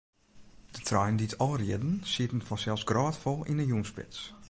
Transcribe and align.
De 0.75 0.81
treinen 0.87 1.17
dy't 1.21 1.37
ál 1.45 1.55
rieden, 1.61 1.91
sieten 2.13 2.45
fansels 2.47 2.87
grôtfol 2.89 3.39
yn 3.51 3.61
'e 3.61 3.65
jûnsspits. 3.71 4.19